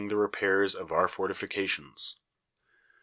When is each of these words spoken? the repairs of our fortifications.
the 0.09 0.15
repairs 0.15 0.73
of 0.73 0.91
our 0.91 1.07
fortifications. 1.07 2.17